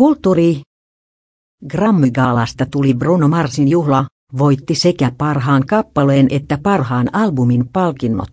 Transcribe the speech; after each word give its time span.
Kulttuuri. 0.00 0.60
Grammygaalasta 1.68 2.66
tuli 2.66 2.94
Bruno 2.94 3.28
Marsin 3.28 3.68
juhla, 3.68 4.06
voitti 4.38 4.74
sekä 4.74 5.12
parhaan 5.18 5.66
kappaleen 5.66 6.26
että 6.30 6.58
parhaan 6.62 7.14
albumin 7.14 7.68
palkinnot. 7.72 8.30